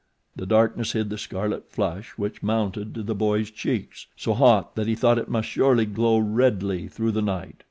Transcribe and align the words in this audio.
The 0.35 0.47
darkness 0.47 0.93
hid 0.93 1.11
the 1.11 1.17
scarlet 1.19 1.69
flush 1.69 2.13
which 2.17 2.41
mounted 2.41 2.95
to 2.95 3.03
the 3.03 3.13
boy's 3.13 3.51
cheeks 3.51 4.07
so 4.17 4.33
hot 4.33 4.73
that 4.73 4.87
he 4.87 4.95
thought 4.95 5.19
it 5.19 5.29
must 5.29 5.49
surely 5.49 5.85
glow 5.85 6.17
redly 6.17 6.87
through 6.87 7.11
the 7.11 7.21
night. 7.21 7.57